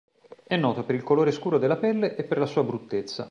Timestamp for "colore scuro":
1.03-1.59